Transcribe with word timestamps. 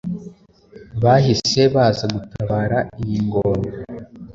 bahise 1.03 1.61
baza 1.73 2.05
gutabara 2.15 2.77
iyi 3.01 3.17
ngona, 3.25 3.69